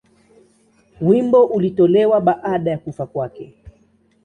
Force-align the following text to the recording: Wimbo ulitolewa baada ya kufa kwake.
Wimbo 1.01 1.45
ulitolewa 1.45 2.21
baada 2.21 2.71
ya 2.71 2.77
kufa 2.77 3.05
kwake. 3.05 3.53